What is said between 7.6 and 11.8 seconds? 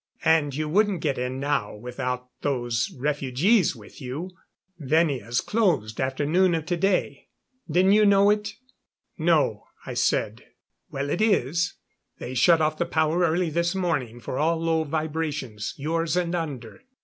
Didn't you know it?" "No," I said. "Well, it is.